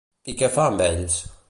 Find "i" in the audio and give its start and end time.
0.31-0.33